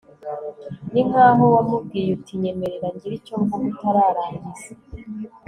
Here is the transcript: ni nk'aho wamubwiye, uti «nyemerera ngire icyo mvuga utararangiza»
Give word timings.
ni 0.91 1.01
nk'aho 1.07 1.43
wamubwiye, 1.55 2.09
uti 2.17 2.33
«nyemerera 2.41 2.87
ngire 2.93 3.15
icyo 3.19 3.33
mvuga 3.41 3.65
utararangiza» 3.71 4.69